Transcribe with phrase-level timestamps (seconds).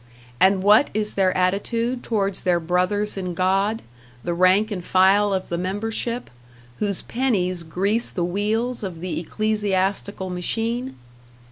[0.39, 3.83] And what is their attitude towards their brothers in God,
[4.23, 6.31] the rank and file of the membership,
[6.79, 10.95] whose pennies grease the wheels of the ecclesiastical machine?